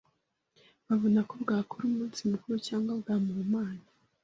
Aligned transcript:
babona 0.87 1.19
ko 1.29 1.33
bwakora 1.43 1.83
umunsi 1.87 2.19
muntu 2.31 2.55
cyangwa 2.67 2.91
bwamuhumanya. 3.01 3.87